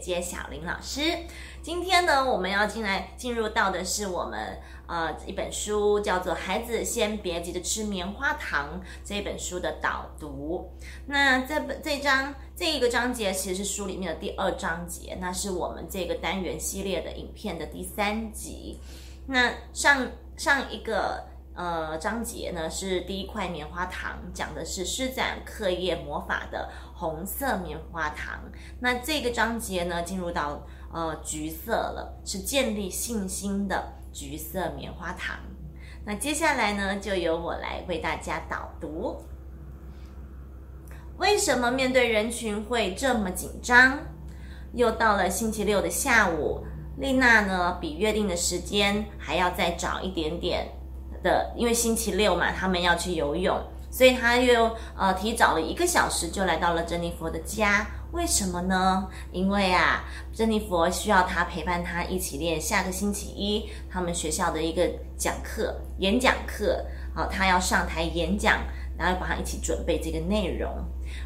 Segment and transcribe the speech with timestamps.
[0.00, 1.00] 接小林老师。
[1.62, 10.72] 今天呢，我们要进来进入到的是我们呃一本书，叫做《孩子先别急着吃棉花糖》这本书的导读。
[11.06, 18.80] 那这本这章这一个章节其实是书里面的第二章节，那是我们这个单元系列的影片的第三集。
[19.26, 21.29] 那上上一个。
[21.60, 28.40] 呃，章节呢是第一块棉花糖，讲的是施展课业魔法的红色棉花糖。
[28.78, 35.36] 那这个章节呢，进入到呃橘色了，是建立信心的橘色棉花糖。
[36.06, 39.20] 那接下来呢，就由我来为大家导读。
[41.18, 43.98] 为什么面对人群会这么紧张？
[44.72, 46.64] 又到了星期六的下午，
[46.96, 50.66] 丽娜呢比约定的时间还要再早一点点。
[51.22, 53.58] 的，因为星期六嘛，他们要去游泳，
[53.90, 57.86] 所以他又呃提早了一个小时就来到了珍妮佛的家。
[58.12, 59.08] 为什么呢？
[59.30, 66.84] 因为啊，珍妮佛需要他陪伴他一起练下个星期一他们学校的一个讲课、演讲课。
[67.14, 68.58] 好，他要上台演讲，
[68.98, 70.68] 然后帮他一起准备这个内容。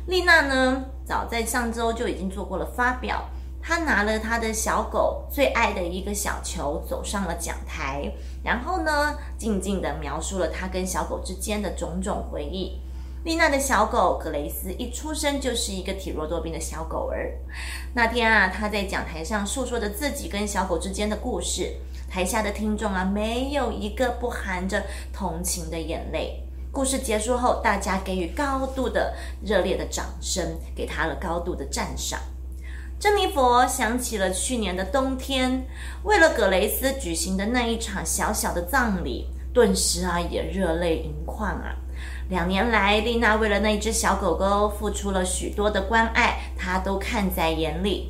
[0.07, 3.29] 丽娜呢，早在上周就已经做过了发表。
[3.67, 8.13] 他拿了他的小狗最爱的一个小球，走上了讲台，
[8.45, 12.79] 然后呢，静静地描述了他跟小狗之间的种种回忆。
[13.25, 17.33] 丽娜的小狗格雷斯一出生就是一个体弱多病的小狗儿。
[17.95, 21.73] 那天啊，他在讲台上诉说着自己跟小狗之间的故事，
[22.11, 26.43] 台下的听众啊，没有一个不含着同情的眼泪。
[26.71, 32.21] 故事结束后，大家给予高度的热烈的掌声，给他了高度的赞赏。
[33.05, 35.63] 珍妮佛想起了去年的冬天，
[36.05, 41.77] 为了葛雷斯举行的那一场小小的葬礼，顿时啊也热泪盈眶啊。
[42.31, 48.09] 两年来，丽娜为了那只小狗狗付出了许多的关爱，她都看在眼里。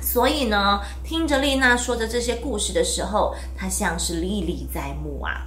[0.00, 5.46] 所以呢，听着丽娜说着这些故事的时候，她像是历历在目啊。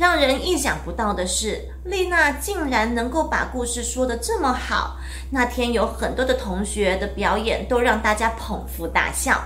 [0.00, 4.96] 让人意想不到的是，丽娜竟然能够把故事说得这么好。
[5.30, 9.38] 那天有很多的同学的表演都让大家捧腹大笑。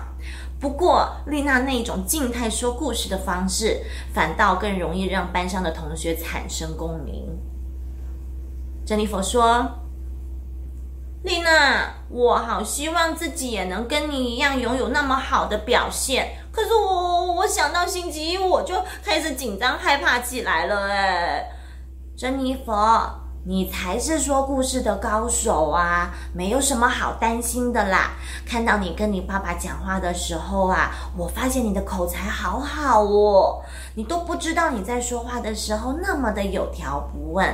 [0.60, 3.80] 不过，丽娜那种静态说故事的方式，
[4.14, 7.36] 反倒更容易让班上的同学产生共鸣。
[8.86, 9.68] 珍妮佛说
[11.24, 21.50] ：“丽娜，我好希望自己也能跟你一样拥有那么好的表现。”可是我我想到星期一我就开始紧张害怕起来了哎，
[22.16, 23.10] 珍妮佛，
[23.44, 28.12] 你才是说故事的高手啊，没有什么好担心的啦。
[28.46, 33.60] 看到你跟你爸爸讲话的时候啊，我发现你的口才好好哦，
[33.96, 37.52] 你都不知道你在说话的时候那么的有条不紊，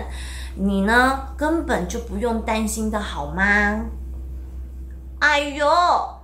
[0.56, 3.81] 你呢根本就不用担心的好吗？
[5.21, 5.66] 哎呦，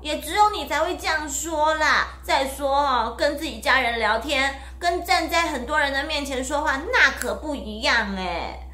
[0.06, 2.06] 也只有你才会这样说啦！
[2.22, 8.68] 再说，跟自己家人聊天，跟站在很多人的面前说话，那可不一样哎。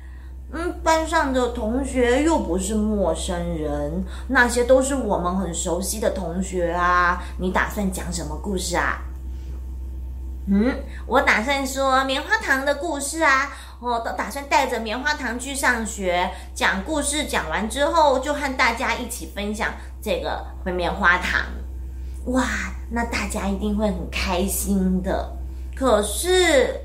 [0.52, 7.22] 嗯，班上的同学又不是陌生人，那些都是我们很熟悉的同学啊。
[7.38, 8.98] 你打算讲什么故事啊？
[10.48, 13.50] 嗯，我打算说棉花糖的故事啊。
[13.80, 17.24] 我都打算带着棉花糖去上学，讲故事。
[17.24, 19.72] 讲完之后，就和大家一起分享
[20.02, 21.40] 这个棉花糖。
[22.26, 22.44] 哇，
[22.90, 25.36] 那大家一定会很开心的。
[25.74, 26.80] 可是，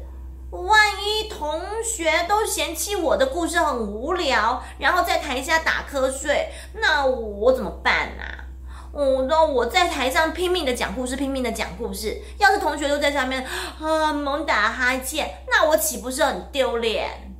[0.51, 8.23] 万一同学都嫌弃我的故事很无聊，然后在台下打瞌睡，那我怎么办呢？
[8.93, 12.19] 我那我在台上拼命的讲故事，拼命的讲故事。
[12.39, 13.45] 要是同学都在上面
[13.79, 17.35] 啊猛打哈欠，那我岂不是很丢脸？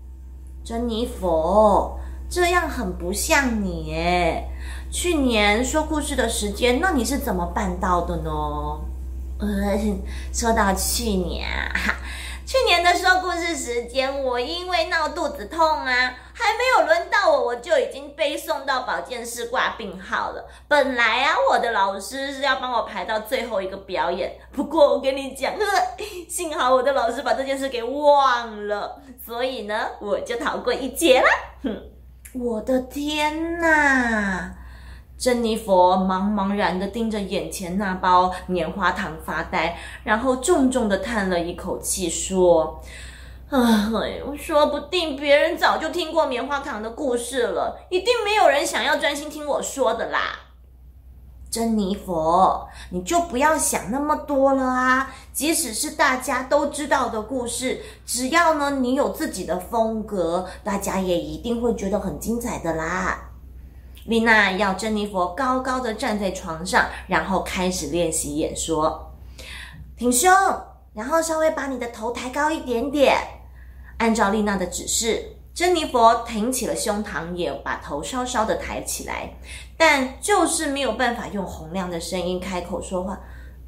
[0.63, 1.97] 珍妮佛，
[2.29, 4.49] 这样很不像你诶。
[4.99, 8.31] 去年说故事的时间，那你是怎么办到的呢？
[9.39, 9.77] 呃，
[10.33, 11.93] 说到去年哈。
[12.47, 20.43] 去年的说故事时间，我因为闹肚子痛啊，还没有轮到我，我就已经被送到保健室挂病号了。
[20.67, 25.53] 本来啊，我的老师是要帮我排到最后一个表演，不过我跟你讲，
[26.27, 31.27] 幸好我的老师把这件事给忘了，所以呢，我就逃过一劫了。
[31.61, 31.83] 哼，
[32.33, 34.55] 我的天哪！
[35.17, 42.79] 珍妮佛茫茫然的盯着眼前那包棉花糖发呆，然后重重的叹了一口气，说
[43.49, 50.19] ：“哎，说不定别人早就听过棉花糖的故事了，一定没有人想要专心听我说的啦。”
[51.49, 55.15] 珍妮佛，你就不要想那么多了啊！
[55.33, 63.26] 即使是大家都知道的故事，只要呢你有自己的风格，大家也一定会觉得很精彩的啦。
[64.07, 69.13] 丽娜要珍妮佛高高的站在床上，然后开始练习演说。
[69.97, 70.31] 挺胸，
[70.93, 73.15] 然后稍微把你的头抬高一点点。
[73.97, 79.33] 按照丽娜的指示，珍妮佛挺起了胸膛，也把头稍稍的抬起来，
[79.77, 83.19] 但就是没有办法用洪亮的声音开口说话。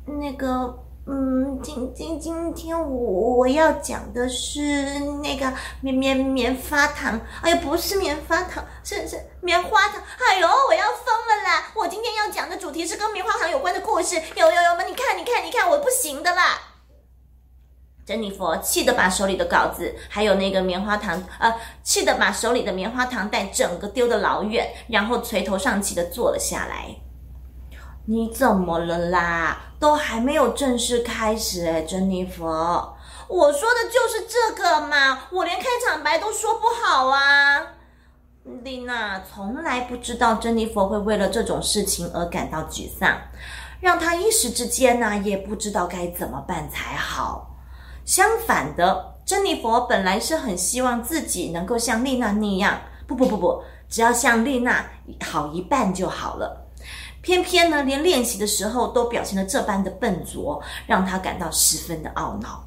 [0.06, 0.86] 那个。
[1.12, 5.52] 嗯，今今今天我我要讲的是那个
[5.82, 7.20] 棉棉棉花糖。
[7.42, 10.00] 哎呀，不是棉花糖，是是棉花糖。
[10.20, 11.72] 哎呦，我要疯了啦！
[11.76, 14.22] 我今天要讲的主题是跟棉花糖有关的故事。
[14.36, 14.84] 有有有吗？
[14.88, 16.60] 你看你看你看，我不行的啦！
[18.06, 21.52] 珍妮佛气得把手里的稿子还有那个棉花糖，呃，
[21.82, 26.96] 气得把手里的棉花糖袋整个丢得老远，然后垂头丧气的坐了下来。
[28.12, 29.56] 你怎么了啦？
[29.80, 32.98] 都还没有正式开始哎，珍妮佛，
[33.28, 37.68] 我说的就是这个嘛，我连开场白都说不好啊。
[38.64, 43.16] 丽娜从来不知道珍妮佛会为了这种事情而感到沮丧，
[43.80, 47.52] 让她一时之间呢也不知道该怎么办才好。
[48.06, 54.84] 相反的，珍妮佛本来是很希望自己能够像丽娜那样，不不不不，只要像丽娜
[55.24, 56.66] 好一半就好了。
[57.30, 62.64] 偏偏呢，连练习的时候都表现的这般的笨拙，让他感到十分的懊恼。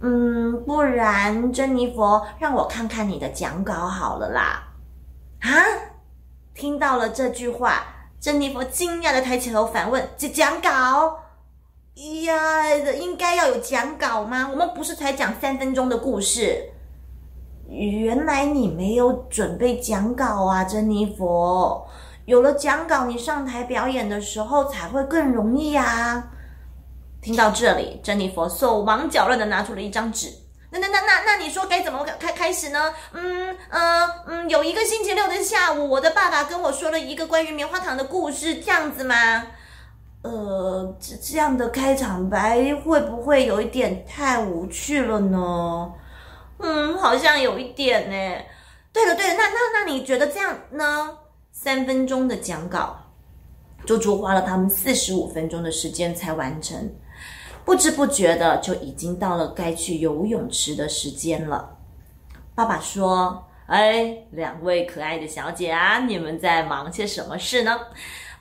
[0.00, 4.62] 嗯，不然珍妮佛，让我看看你的讲稿好了啦。
[5.40, 5.52] 啊！
[6.54, 7.84] 听到了这句话，
[8.18, 11.18] 珍妮佛惊讶的抬起头反问：“讲讲稿？
[12.24, 14.48] 呀，应该要有讲稿吗？
[14.50, 16.70] 我们不是才讲三分钟的故事？
[17.68, 21.86] 原来你没有准备讲稿啊，珍妮佛。”
[22.26, 26.24] 有了讲稿，你上台表演的时候才会更容易啊！
[27.22, 30.28] 听到这里，珍妮佛手忙脚乱的拿出了一张纸。
[30.70, 32.92] 那那那那那，你说该怎么开开始呢？
[33.12, 39.46] 嗯嗯嗯，有一个星期六的下午，我的爸爸跟我说了一个关于棉花糖的故事，这样子吗？
[40.22, 45.92] 呃，这这样的开场白会不会有一点太无趣了呢？
[46.58, 48.44] 嗯，好像有一点呢。
[48.92, 51.18] 对了对了，那那那你觉得这样呢？
[51.58, 52.98] 三分钟的讲稿，
[53.86, 56.94] 足足花了他们四十五分钟的时间才完成。
[57.64, 61.78] 不知不觉的，就已经到了该去游泳池的时间了。
[62.54, 67.80] 爸爸说：“哎，两位可爱的小姐啊，你们在忙些什么事呢？”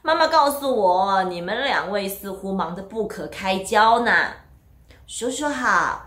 [0.04, 4.12] 妈妈告诉我，你们两位似乎忙得不可开交呢。
[5.08, 6.05] 叔叔好。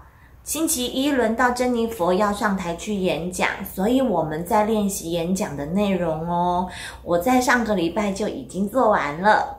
[0.48, 6.66] 星期一轮到珍妮佛要上台去演讲，所以我们在练习演讲的内容哦。
[7.02, 9.58] 我在上个礼拜就已经做完了。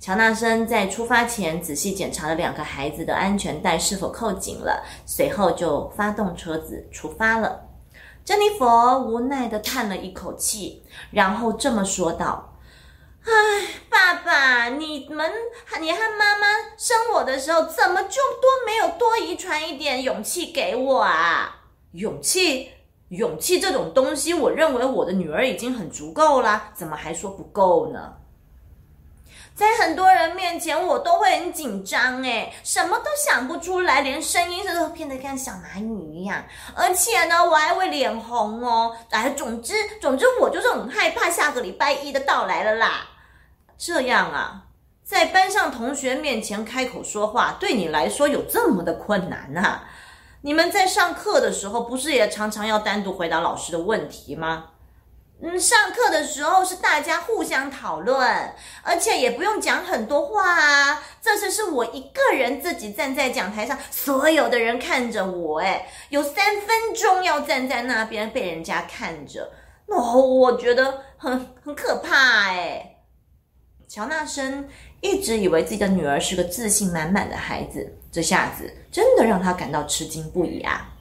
[0.00, 7.68] 乔纳森在出发前仔细检查了两个孩子的安全带是否扣紧了，随后就发动车子出发了。
[8.24, 12.55] 珍妮佛无奈地叹了一口气，然后这么说道。
[13.26, 15.32] 唉，爸爸，你们
[15.80, 16.46] 你和妈妈
[16.78, 21.62] 生我的时候，怎么就多没有多遗传一点勇气给我啊？
[21.90, 22.70] 勇气，
[23.08, 28.12] 勇气这种东西，我认为我的女儿已经很足够啦，怎么还说不够呢？
[29.56, 36.44] 在很多人面前，我都会很紧张，哎，什么都想不出来，连声音都变得像小蚂蚁一样，
[36.76, 38.94] 而且呢，我还会脸红哦。
[39.10, 43.08] 哎，总之，总之，我就是很害怕下个礼拜一的到来了啦。
[43.78, 44.64] 这样啊，
[45.04, 49.80] 在班上同学面前开口说话，对你来说有这么的困难呐？
[50.42, 54.66] 你们在上课的时候，不是也常常要单独回答老师的问题吗？
[55.42, 61.02] 嗯，上课的时候是大家互相讨论，而且也不用讲很多话啊。
[61.20, 69.52] 这次是我一个人自己站在讲台上，所有的人看着我，哎，有三分钟要站在那边被人家看着，
[69.88, 72.95] 哦，我觉得很很可怕，哎。
[73.88, 74.68] 乔纳森
[75.00, 80.92] 一直以为自己的女儿是个自信满满的孩子，这下子真的让他感到吃惊不已啊！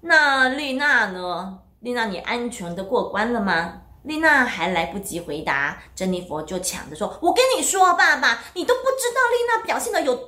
[0.00, 1.58] 那丽娜呢？
[1.80, 3.82] 丽娜，你安全的过关了吗？
[4.06, 10.26] 丽娜还来不及回答，珍妮佛就抢着说：“我跟你说，爸爸，你都不知道丽娜表现的有多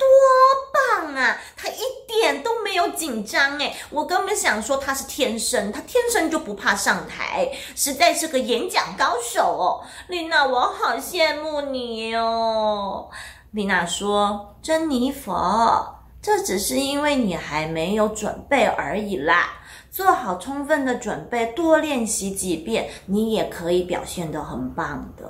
[0.99, 1.41] 棒啊！
[1.57, 9.87] 她一点都没有紧张，诶我根本想说她是天生，她天生就不怕上台，实在是个演讲高手哦。
[10.09, 13.09] 丽娜，我好羡慕你哦。”
[13.53, 19.55] 丽娜说：“珍妮佛，这只是因为你还没有准备而已啦。”
[19.99, 25.28] 做好充分的准备，多练习几遍，你也可以表现得很棒的。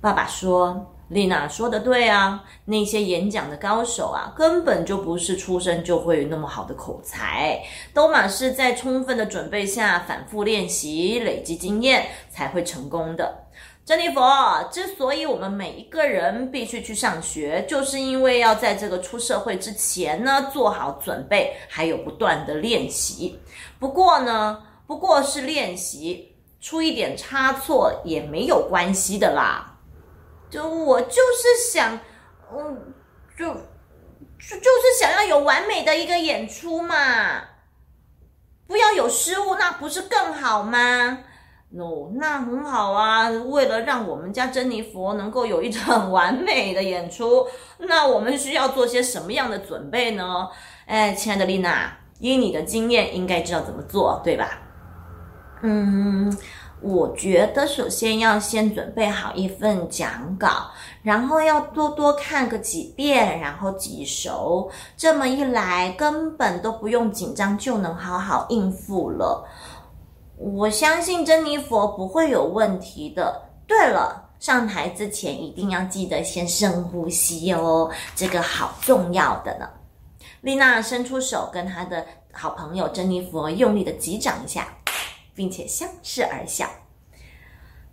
[0.00, 7.62] 爸爸说：“丽娜说的对啊，那些演讲的高手啊，根本就不是出生就会有那么好的口才，
[7.94, 13.39] 都嘛是在充分的准备下反复练习、累积经验才会成功的。
[13.90, 23.40] 珍妮佛，之所以我们每一个人必须去上学，就是因为要在这个出社会之前呢做好准备，还有不断的练习。
[23.80, 29.76] 不过呢，不过是练习，出一点差错也没有关系的啦。
[30.48, 31.98] 就我就是想，
[32.56, 32.94] 嗯，
[33.36, 37.42] 就就就是想要有完美的一个演出嘛，
[38.68, 41.24] 不要有失误，那不是更好吗
[41.72, 43.30] ？No，那很好啊。
[43.30, 47.46] 为了让我们家珍妮佛能够有一场完美的演出，
[47.78, 50.48] 那我们需要做些什么样的准备呢？
[50.86, 54.58] 哎，亲爱的丽娜，以你的经验，应该知道怎么做，对吧？
[55.62, 56.36] 嗯。
[56.82, 60.70] 我觉得首先要先准备好一份讲稿，
[61.02, 64.70] 然后要多多看个几遍，然后记熟。
[64.96, 69.46] 这么一来，根本都不用紧张，就能好好应付了。
[70.40, 73.42] 我相信珍妮佛不会有问题的。
[73.66, 79.68] 对了，上台之前一定要记得先深呼吸哦，这个好重要的呢。
[80.40, 84.66] 丽娜伸出手，跟她的好朋友珍妮佛用力的击掌一下。
[85.32, 86.68] 并且相视而笑。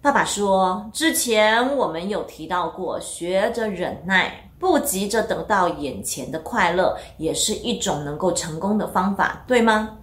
[0.01, 9.97] 爸爸说：“之前我们有提到过，学着忍耐，不急着得到眼前的快乐，也是一种能够成功的方法，对吗？”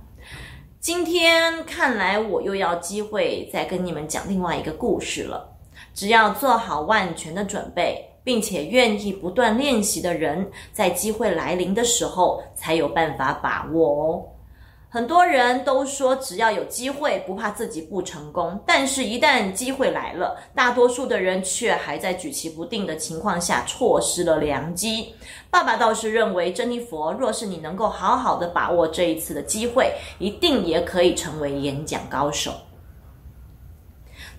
[0.84, 5.50] 今天看来，我又要机会再跟你们讲另外一个故事了。
[5.94, 14.22] 只要做好万全的准备，并且愿意不断练习的人，在机会来临的时候，才有办法把握哦。
[14.94, 18.62] 很多人都说，只要有机会，不怕自己不成功。
[18.64, 25.12] 但是，一旦机会来了，大多数的人却还在举棋不定的情况下，错失了良机。
[25.50, 32.52] 爸爸倒是认为，珍妮佛，若是你能够好好的把握这一次的机会，一定也可以成为演讲高手。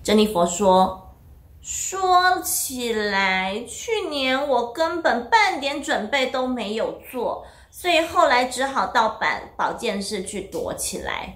[0.02, 1.14] 珍妮佛说
[1.60, 7.44] ：“说起来，去年我根本半点准备都没有做。”
[7.78, 11.34] 所以后来只好到板保健室去躲起来。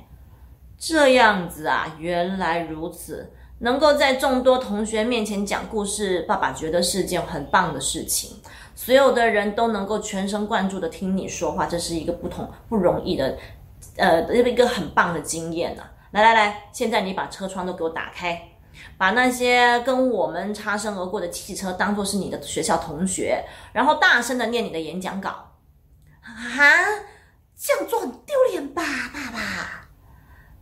[0.78, 8.40] 这样子啊，原来如此，能够在众多同学面前讲故事，爸爸觉得是件很棒的事情。
[8.74, 13.36] 所有的人都能够全神贯注的听你说话，这是一个不同不容易的，
[13.98, 15.82] 呃，一个很棒的经验呢。
[16.12, 18.40] 来来来，现在你把车窗都给我打开，
[18.96, 23.44] 把那些跟我们擦身而过的汽车当做是你的学校同学，
[23.74, 25.49] 然后大声的念你的演讲稿。
[26.22, 26.30] 啊，
[27.58, 29.88] 这样做很丢脸吧，爸爸？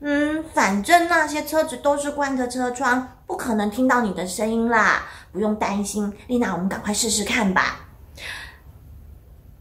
[0.01, 6.17] 嗯，反正那些车子都是关着车窗，不可能听到你的声音啦，不用担心。
[6.29, 7.89] 丽娜，我们赶快试试看吧。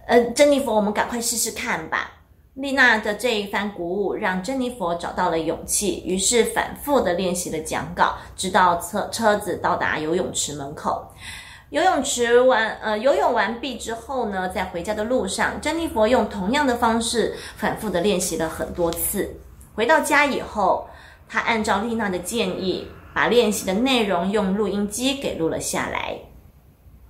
[0.06, 2.12] 呃，珍妮佛，我们赶快试试看吧。
[2.54, 11.12] 丽娜的这一番鼓舞，让珍妮佛找到了勇气，于是反复的练习了讲稿，直到车车子到达游泳池门口。
[11.70, 19.36] 游泳池完，呃，游泳完毕之后呢，在回家的路上，珍妮佛用同样的方式反复的练习了很多次。
[19.76, 20.88] 回到家以后，
[21.28, 26.18] 她按照丽娜的建议，把练习的内容用录音机给录了下来。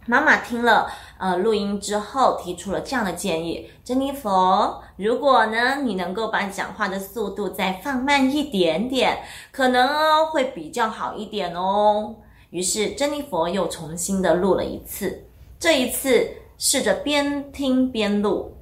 [0.07, 9.19] 妈妈听了，呃，录音之后提出了这样的建议：珍妮佛，如果呢，你能够把讲话的速度再放慢一点点，
[9.51, 12.15] 可能会比较好一点哦。
[12.49, 15.25] 于是，珍妮佛又重新的录了一次。
[15.59, 18.55] 这一次，试着边听边录，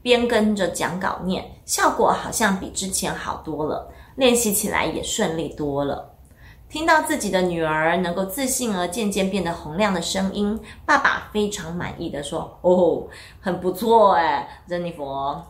[0.00, 6.10] 边跟着讲稿念，效果好像比之前好多了，练习起来也顺利多了。
[6.68, 13.08] 听到自己的女儿能够自信而渐渐变得洪亮的声音，爸爸非常满意的说：“哦，
[13.40, 15.44] 很不错哎，珍妮佛。”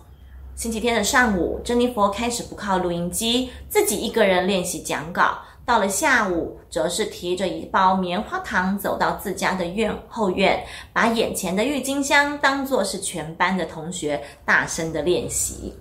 [0.57, 5.39] 星期天的上午，珍妮佛开始不靠录音机，自己一个人练习讲稿。
[5.65, 15.79] 到了下午，则是提着一包棉花糖走到自家的院后院，把眼前的郁金香当作是全班的同学大声的练习。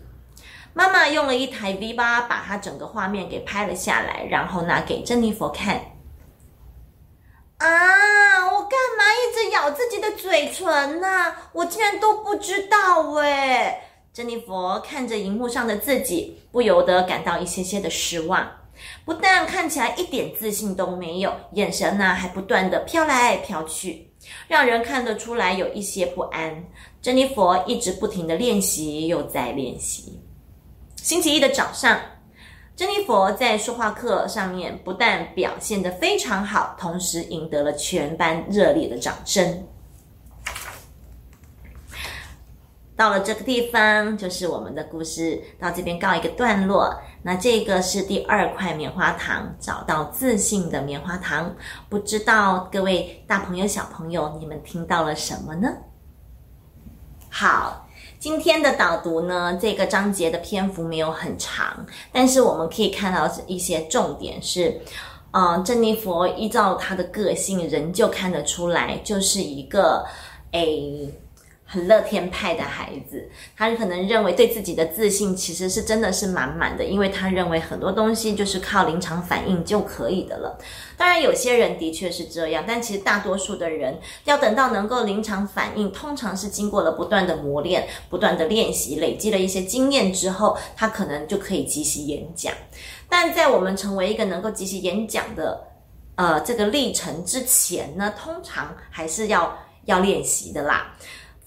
[0.73, 5.75] 妈妈用了一台 V 八把他整个画面给拍了下来，然后拿给珍妮佛看。
[7.57, 7.67] 啊，
[8.53, 11.35] 我干嘛一直咬自己的嘴唇呢？
[11.53, 13.81] 我竟然都不知道哎！
[14.13, 18.60] 珍妮佛看着荧幕上的自己，不由得感到一些些的失望。
[19.05, 24.11] 不但看起来一点自信都没有，眼神呢还不断的飘来飘去，
[24.47, 26.63] 让人看得出来有一些不安。
[27.01, 30.19] 珍妮佛一直不停的练习，又在练习。
[30.95, 31.99] 星期一的早上，
[32.75, 39.67] 珍妮佛在说话课上面不但表现得非常好，同时赢得了全班热烈的掌声。
[42.95, 46.95] 到了这个地方，就是我们的故事到这边告一个段落。
[47.23, 51.55] 那这个是第二块棉花糖，找到自信的棉花糖。
[51.87, 55.69] 不知道各位大朋友、小朋友，你们听到了什么呢？
[57.29, 57.87] 好，
[58.19, 64.81] 今天的导读呢，这个章节的篇幅没有很长，但是我们可以看到一些重点是，
[65.31, 70.05] 呃，珍妮佛依照她的个性，人就看得出来，就是一个
[70.51, 71.07] 诶。
[71.71, 80.59] 很乐天派的孩子，他可能认为对自己的自信其实是真的是满满的，因为他认为很多东西就是靠临场反应就可以的了。
[80.97, 92.53] 当然，有些人的确是这样，但其实大多数的人要等到能够临场反应，通常是经过了不断的磨练、不断的练习，累积了一些经验之后，他可能就可以即席演讲。
[93.07, 95.67] 但在我们成为一个能够即席演讲的
[96.15, 100.93] 呃这个历程之前呢，通常还是要要练习的啦。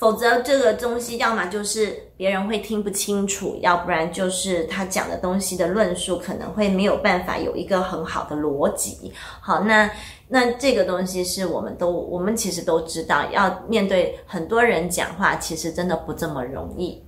[0.05, 9.11] 否则，这个东西要么就是别人会听不清楚，要不然就是他讲的东西的论述可能会没有办法有一个很好的逻辑。
[9.41, 9.91] 好，那
[10.29, 17.03] 那这个东西是我们都我们其实都知道，要面对很多人讲话，其实真的不这么容易。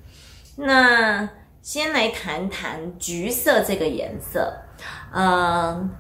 [0.57, 1.29] 那
[1.61, 4.51] 先来谈谈橘色这个颜色。
[5.13, 5.91] 嗯，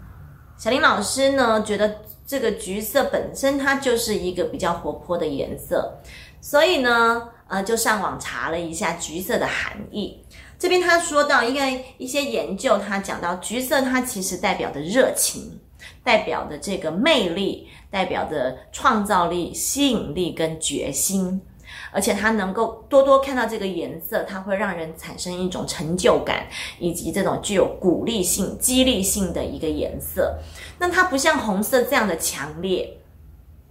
[0.57, 5.99] 小林老师呢觉得这个橘色本身它就是一个比较活泼的颜色。
[6.47, 10.23] 所以呢，呃，就上网查了一下橘色的含义。
[10.57, 15.59] 这边他说到，因为一些研究，他讲到橘色，它其实代表的热情，
[16.05, 21.43] 代表的这个魅力，代表的创造力、吸引力跟决心，
[21.91, 26.47] 而且它能够多多看到这个颜色，它会让人产生一种成就感，
[26.79, 30.39] 以及这种具有鼓励性、激励性的一个颜色。
[30.79, 32.99] 那它不像红色这样的强烈。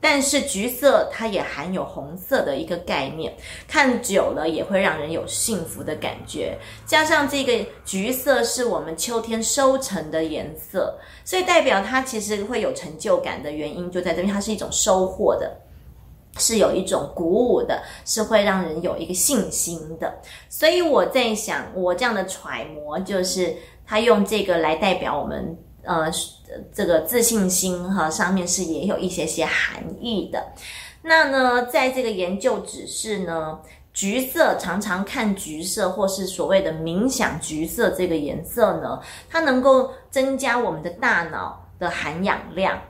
[0.07, 3.35] 但是橘色它也含有红色的一个概念，
[3.67, 6.55] 看久了也会让人有幸福的感觉。
[6.85, 15.59] 加上这个橘色是我们秋天收成的颜色，所以代表它其实会有成就感的原因就在这边，它是一种收获的，
[16.37, 20.21] 是有一种鼓舞的，是会让人有一个信心的。
[20.49, 23.55] 所以我在想，我这样的揣摩就是
[23.87, 25.57] 他用这个来代表我们。
[25.85, 26.11] 呃，
[26.73, 30.43] 这个自信心哈上面是也有一些些含义的。
[31.01, 33.59] 那呢，在这个研究指示呢，
[33.93, 42.81] 橘色常常看橘色或是所谓的冥想橘色这个颜色呢，它能够增加我们的大脑的含氧量。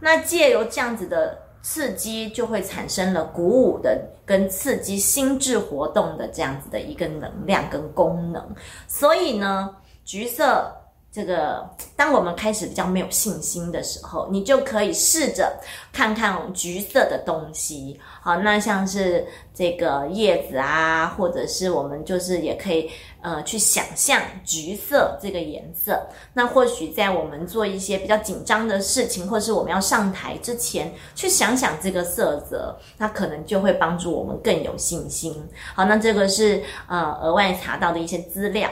[0.00, 8.54] 那借由这样子的刺激，就会产生了鼓舞的跟刺激心智活动的这样子的一个能量跟功能。
[8.86, 10.70] 所以呢，橘色。
[11.12, 15.60] 这个，当我们开始比较没有信心的时候，你就可以试着
[15.92, 18.00] 看看橘色的东西。
[18.22, 26.00] 好，那像是这个叶子啊，或者是我们就是也可以呃去想象橘色这个颜色。
[26.32, 35.46] 那或许在我们做一些比较紧张的事情，或是我们要上台之前，去想想这个色泽，那可能就会帮助我们更有信心。
[35.74, 38.70] 好，那这个是呃额外查到的一些资料。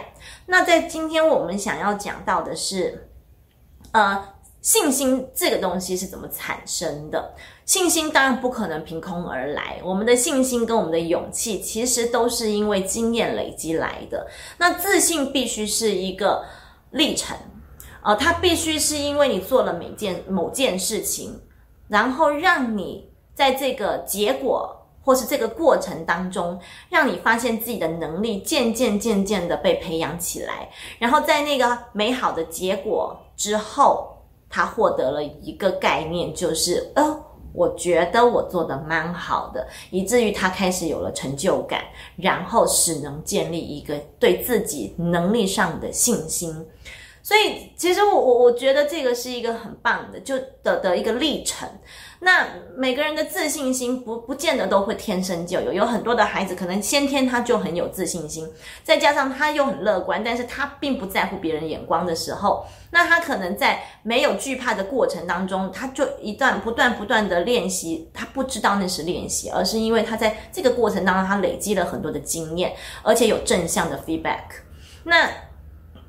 [0.51, 3.09] 那在今天我们想要讲到的是，
[3.93, 7.33] 呃，信心这个东西是怎么产生的？
[7.65, 14.27] 信心当然不可能凭空而来，我们的信心跟我们的勇气其实都是因为经验累积来的。
[14.59, 16.45] 那自信必须是一个
[16.91, 17.37] 历程，
[18.03, 21.41] 呃，它必须是因为你做了每件某件事情，
[21.87, 24.80] 然后让你在这个结果。
[25.03, 34.17] 或是这个过程当中，让你发现自己的能力渐渐渐渐的被培养起来，然后在那个美好的结果之后，
[34.49, 41.83] 他获得了一个概念，就是呃，我觉得我做的蛮好的，以至于他开始有了成就感，
[42.17, 46.67] 然后使能建立一个对自己能力上的信心。
[47.23, 51.69] 所以，其实我我我觉得这个是一个很棒的，就的的一个历程。
[52.23, 58.47] 那每个人的自信心不不见得都会天生就有，有很多的孩子可能先天他就很有自信心，
[58.85, 74.45] 再加上他又很乐观，但是他并不在乎别人眼光的时候，那他可能在没有惧怕的过程当中，他就一段不断不断的练习，他不知道那是练习，而是因为他在这个过程当中他累积了很多的经验，而且有正向的 feedback，
[75.05, 75.31] 那。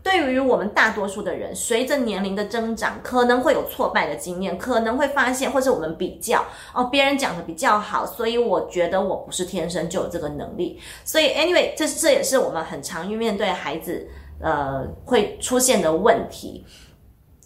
[0.03, 10.79] 对于我们大多数的人，随着年龄的增长，可能会有挫败的经验，可能会发现，或是我们比较哦，别人讲的比较好，所以我觉得我不是天生就有这个能力。
[11.05, 14.07] 所以，anyway，这这也是我们很常于面对孩子
[14.41, 16.65] 呃会出现的问题。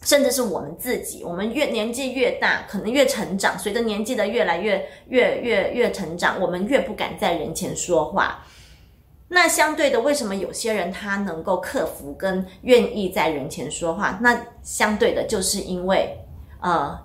[0.02, 8.46] 甚至是我们自己，我们越年纪越大，可能越成长，随着年纪的越来越越越越成长，我们越不敢在人前说话。
[9.28, 14.20] 那相对的，为什么有些人他能够克服跟愿意在人前说话？
[14.22, 16.16] 那相对的，就是因为
[16.62, 16.98] 呃，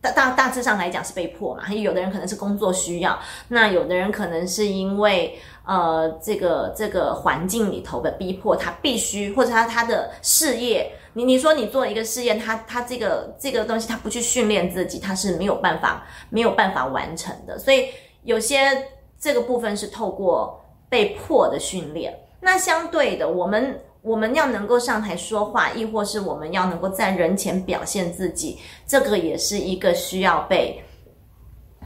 [0.00, 1.72] 大大大致上来讲是被迫嘛。
[1.72, 3.16] 有的人可能是工作需要，
[3.48, 10.92] 那有的人可能是因为呃这个这个环境里头的逼迫，他必须或者他他的事业。
[11.14, 17.58] 你你说你做一个试验，他他这个这个东西他不去训练自己，他是没有办法没有办法完成的。
[17.58, 17.88] 所以
[18.24, 18.88] 有些
[19.20, 20.58] 这个部分是透过
[20.92, 22.12] 被迫的训练。
[22.40, 30.84] 那相对的，我们我们要能够上台说话，亦或是我们要能够在人前表现自己，这个也是一个需要被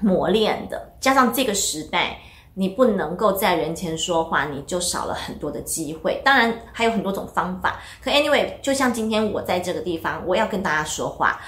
[0.03, 0.93] 磨练的。
[0.99, 2.19] 加上这个时代。
[2.59, 6.23] 你不能够在人前说话，你就少了很多的机会。
[6.25, 7.79] 当然还有很多种方法。
[8.03, 11.39] 可 anyway，就像今天我在这个地方，我要跟大家说话，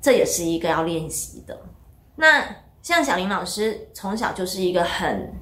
[0.00, 1.58] 这也是一个要练习的。
[2.14, 2.44] 那
[2.80, 5.34] 像小林老师从小就是一个很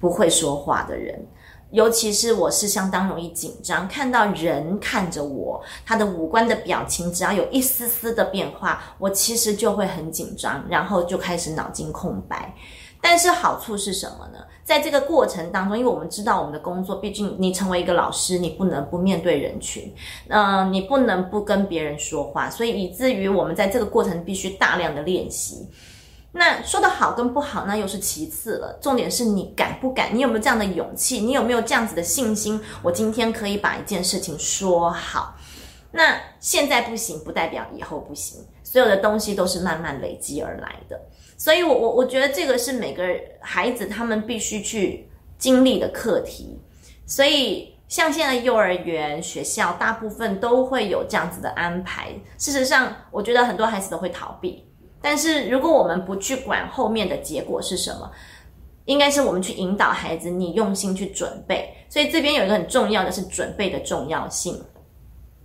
[0.00, 1.24] 不会说话的人，
[1.70, 12.54] 尤其是我是相当容易紧张，看到人看着我，他的五官的表情只要有一丝丝的变化，我其实就会很紧张，然后就开始脑筋空白。
[13.02, 14.38] 但是好处是什么呢？
[14.62, 19.94] 在这个过程当中，因为我们知道我们的工作，毕竟你成为一个老师，你不能不面对人群，
[20.28, 25.66] 嗯，你不能不跟别人说话，所以以至于我们在这个过程必须大量的练习。
[26.32, 32.60] 那说的好跟不好，那又是其次了，重点是你敢不敢，你有没有这样的勇气，你有没有这样子的信心？
[32.82, 35.36] 我今天可以把一件事情说好。
[35.92, 41.00] 那现在不行，不代表以后不行，所有的东西都是慢慢累积而来的。
[41.36, 43.02] 所以，我我我觉得这个是每个
[43.40, 46.60] 孩子他们必须去经历的课题。
[47.06, 52.14] 所以，像现在幼儿园、学校，大部分都会有这样子的安排。
[52.38, 54.69] 事实上，我觉得很多孩子都会逃避。
[55.02, 58.10] 但是，如果我们不去管后面的结果是什么，
[58.84, 61.74] 应该是我们去引导孩子，你用心去准备。
[61.88, 64.62] 所以，这边有一个很重要的是准备的重要性。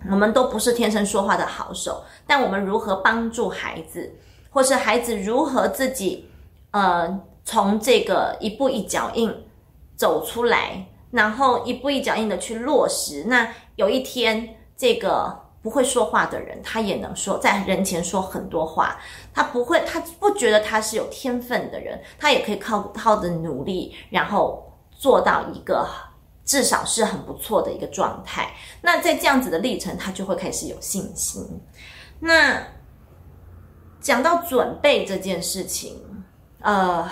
[0.09, 4.13] 我们都不是天生说话的好手，但我们如何帮助孩子？
[4.51, 6.29] 或是孩子如何自己，
[6.71, 9.33] 呃，从这个一步一脚印
[9.95, 13.25] 走出来，然后一步一脚印的去落实。
[13.27, 18.99] 那有一天，这个不会说话的人，他也能说在人前说很多话。
[19.33, 25.89] 他不会，他不觉得他是有天分的人，他也可以靠靠着努力，然后做到一个
[26.45, 28.53] 至少是很不错的一个状态。
[28.79, 31.43] 那在这样子的历程，他就会开始有信心。
[32.19, 32.61] 那。
[34.01, 35.99] 讲到准备这件事情，
[36.61, 37.09] 呃，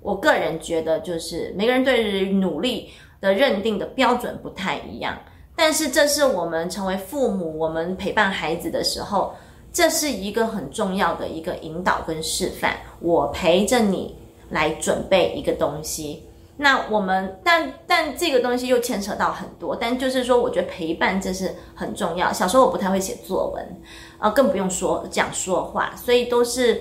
[0.00, 5.18] 我个人觉得就是每个人对于努力的认定的标准不太一样，
[5.56, 9.34] 但是这是我们成为父母，我们陪伴孩子的时候，
[9.72, 12.76] 这是一个很重要的一个引导跟示范。
[13.00, 14.16] 我陪着你
[14.50, 16.22] 来准备一个东西。
[16.58, 22.32] 那我们，但但这个东西又牵扯到很多，但就是说，我觉得陪伴这是很重要。
[22.32, 23.80] 小时候我不太会写作文，
[24.18, 26.80] 啊，更不用说讲说话，所以都是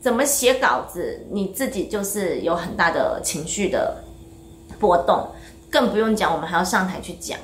[0.00, 4.02] 怎么写稿子，你自己就是有很大的情绪的
[4.78, 5.28] 波动，
[5.70, 7.38] 更不用讲我们还要上台去讲，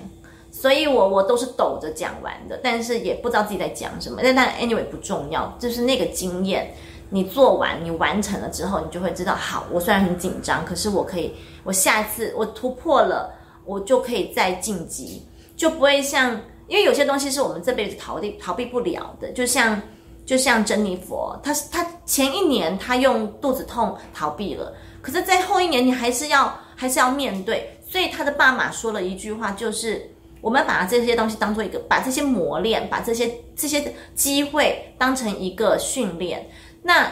[0.61, 6.75] 所以我我都是抖着讲完的，但是也不知道自己在讲什么，但但 anyway 不重要，就是那个经验。
[7.11, 13.33] 你做完，你完成了之后，你就会知道，好，我虽然很紧张，可是我可以，我下一次我突破了，
[13.65, 15.23] 我就可以再晋级，
[15.57, 19.81] 就不会像，因为有些东西是我们这辈子逃避逃避不了的，就像
[20.27, 36.49] 就像珍妮佛，她她前一年她用肚子痛逃避了，可是，在后一年你还是要还是要面对，所以她的爸妈说了一句话，就是我们把这些东西当做一个，把这些磨练，把这些这些机会当成一个训练。
[36.83, 37.11] 那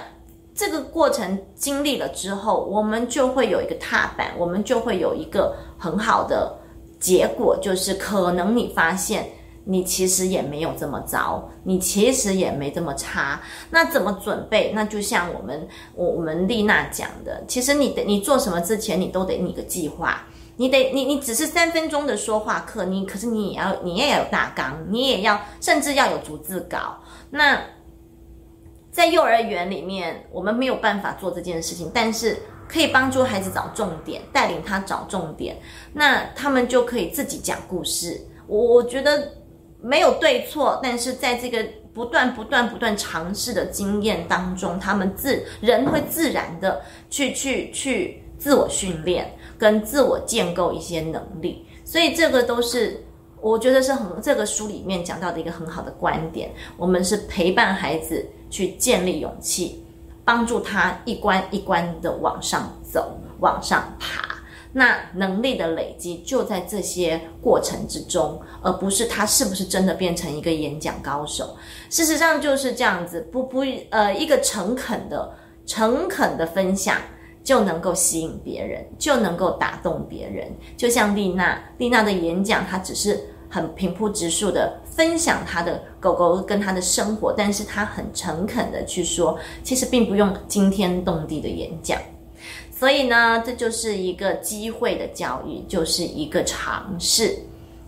[0.55, 6.59] 这个过程经历了之后，我们就会有一个踏板，我们就会有一个很好的
[6.99, 9.33] 结果，就是可能你发现
[9.65, 13.43] 你其实也没有这么糟，你其实也没这么差。
[13.71, 14.73] 那怎么准备？
[14.75, 20.25] 那就像我们我我们丽娜讲的，其实你得你做什么之前，你都得拟个计划，
[20.57, 26.99] 你得你你只是三分钟的说话课，你可是你也要你也要有大纲，你也要甚至要有逐字稿。
[27.31, 27.61] 那
[28.91, 35.59] 在幼儿园里面，我们没有办法做这件事情，但是可以帮助孩子找重点，带领他找重点，
[35.93, 38.19] 那他们就可以自己讲故事。
[38.47, 39.33] 我我觉得
[39.83, 53.03] 没有对错，但是在这个不断不断不断尝试的经验当中，他们自人会自然的去去去自我训练跟自我建构一些能力，所以这个都是。
[53.43, 56.51] 我觉得是很这个书里面讲到的一个很好的观点。
[56.77, 59.85] 我们是陪伴孩子去建立勇气，
[60.25, 64.25] 帮助他一关一关的往上走，往上爬。
[64.73, 71.57] 那能力的累积就在这些过程之中，而不是他是不是真的变成一个演讲高手。
[71.89, 75.33] 事实上就是这样子，不不呃，一个诚恳的、
[75.67, 76.97] 诚恳的分享
[77.47, 80.53] 就能够吸引别人，就能够打动别人。
[80.77, 91.97] 就像丽娜，丽娜的演讲，她只是很平铺直述的分享她的狗狗跟她的生活，但是她很诚恳的去说，其实并不用惊天动地的演讲。
[92.77, 97.39] 所以呢，这就是一个机会的教育，就是一个尝试。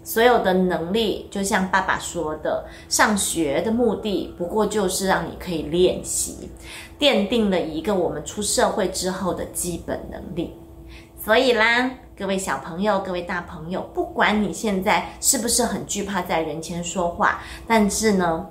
[0.09, 6.51] 所有的能力，就像爸爸说的，上学的目的不过就是让你可以练习，
[6.99, 10.55] 奠定了一个我们出社会之后的基本能力。
[11.23, 18.47] 所以啦，各位小朋友，各位大朋友，不管你现在是不是很惧怕在人前说话，但是呢，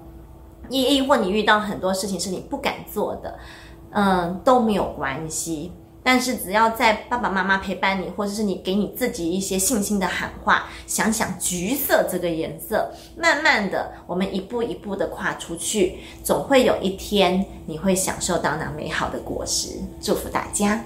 [0.69, 3.39] 亦或你遇到很多事情是你不敢做的，
[3.93, 5.71] 嗯，都没有关系。
[6.07, 19.81] 但是只要在爸爸妈妈陪伴你，或者是你给你自己一些信心的喊话，想想橘色这个颜色，慢慢的，我们一步一步的跨出去，总会有一天你会享受到那美好的果实。
[19.99, 20.81] 祝福大家。